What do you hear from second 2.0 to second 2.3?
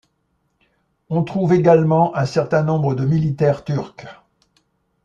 un